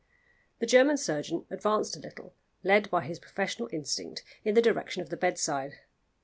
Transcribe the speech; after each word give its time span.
The 0.57 0.65
German 0.65 0.97
surgeon 0.97 1.45
advanced 1.51 1.95
a 1.95 1.99
little, 1.99 2.33
led 2.63 2.89
by 2.89 3.05
his 3.05 3.19
professional 3.19 3.69
instinct, 3.71 4.23
in 4.43 4.55
the 4.55 4.59
direction 4.63 5.03
of 5.03 5.09
the 5.11 5.15
bedside. 5.15 5.73